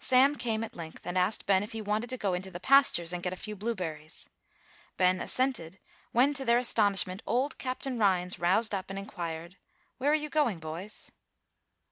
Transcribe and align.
Sam 0.00 0.34
came 0.34 0.64
at 0.64 0.74
length, 0.74 1.06
and 1.06 1.16
asked 1.16 1.46
Ben 1.46 1.62
if 1.62 1.70
he 1.70 1.80
wanted 1.80 2.10
to 2.10 2.16
go 2.18 2.34
into 2.34 2.50
the 2.50 2.58
pastures 2.58 3.12
and 3.12 3.22
get 3.22 3.32
a 3.32 3.36
few 3.36 3.54
blueberries. 3.54 4.28
Ben 4.96 5.20
assented, 5.20 5.78
when, 6.10 6.34
to 6.34 6.44
their 6.44 6.58
astonishment, 6.58 7.22
old 7.24 7.56
Captain 7.56 7.96
Rhines 7.96 8.40
roused 8.40 8.74
up 8.74 8.90
and 8.90 8.98
inquired, 8.98 9.58
"Where 9.98 10.10
are 10.10 10.14
you 10.16 10.28
going, 10.28 10.58
boys?" 10.58 11.12